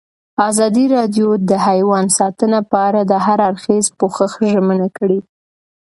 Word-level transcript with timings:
ازادي 0.49 0.85
راډیو 0.95 1.27
د 1.49 1.51
حیوان 1.67 2.05
ساتنه 2.19 2.59
په 2.69 2.77
اړه 2.87 3.01
د 3.11 3.13
هر 3.25 3.39
اړخیز 3.49 3.85
پوښښ 3.99 4.31
ژمنه 4.51 4.87
کړې. 4.97 5.19